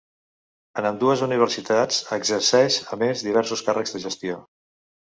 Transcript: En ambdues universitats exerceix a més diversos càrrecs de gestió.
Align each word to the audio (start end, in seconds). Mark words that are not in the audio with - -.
En 0.81 0.87
ambdues 0.89 1.21
universitats 1.25 2.01
exerceix 2.19 2.81
a 2.97 3.01
més 3.05 3.25
diversos 3.31 3.67
càrrecs 3.71 3.99
de 3.99 4.07
gestió. 4.11 4.45